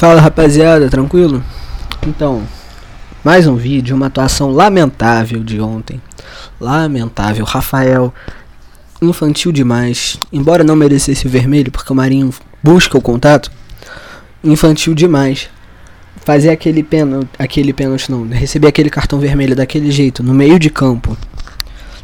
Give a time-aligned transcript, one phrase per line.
[0.00, 1.44] Fala rapaziada, tranquilo?
[2.06, 2.42] Então,
[3.22, 6.00] mais um vídeo, uma atuação lamentável de ontem.
[6.58, 8.10] Lamentável, Rafael,
[9.02, 10.18] infantil demais.
[10.32, 12.32] Embora não merecesse o vermelho, porque o Marinho
[12.62, 13.52] busca o contato,
[14.42, 15.50] infantil demais.
[16.24, 20.70] Fazer aquele pênalti, aquele pênalti não, receber aquele cartão vermelho daquele jeito, no meio de
[20.70, 21.14] campo.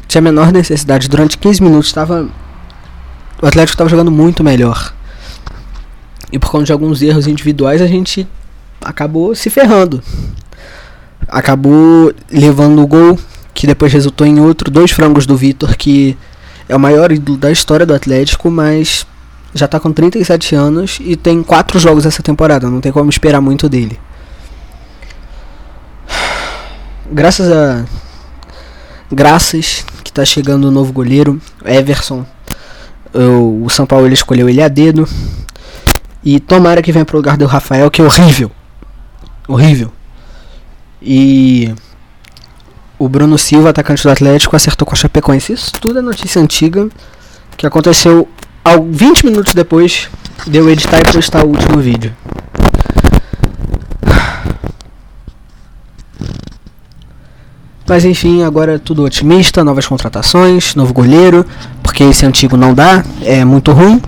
[0.07, 1.09] Tinha a menor necessidade.
[1.09, 2.29] Durante 15 minutos estava.
[3.41, 4.93] O Atlético estava jogando muito melhor.
[6.31, 8.27] E por conta de alguns erros individuais a gente
[8.83, 10.01] acabou se ferrando.
[11.27, 13.19] Acabou levando o gol,
[13.53, 16.17] que depois resultou em outro, dois frangos do Vitor, que
[16.69, 19.05] é o maior ídolo da história do Atlético, mas
[19.53, 23.41] já está com 37 anos e tem quatro jogos essa temporada, não tem como esperar
[23.41, 23.99] muito dele.
[27.11, 27.85] Graças a.
[29.09, 32.25] Graças que está chegando o novo goleiro, Everson.
[33.13, 35.07] O São Paulo escolheu ele a dedo.
[36.29, 38.51] E tomara que venha pro lugar do Rafael, que é horrível.
[39.47, 39.93] Horrível.
[41.01, 41.73] E
[42.99, 45.53] o Bruno Silva, atacante do Atlético, acertou com a Chapecoense.
[45.53, 46.89] Isso tudo é notícia antiga
[47.55, 48.27] que aconteceu
[48.61, 50.09] ao 20 minutos depois
[50.45, 52.13] de eu editar e postar o último vídeo.
[57.87, 61.45] Mas enfim, agora é tudo otimista, novas contratações, novo goleiro,
[61.81, 64.01] porque esse antigo não dá, é muito ruim.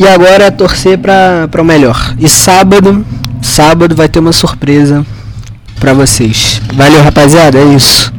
[0.00, 2.14] E agora é torcer para o melhor.
[2.18, 3.04] E sábado,
[3.42, 5.04] sábado vai ter uma surpresa
[5.78, 6.58] para vocês.
[6.72, 8.10] Valeu, rapaziada, é isso.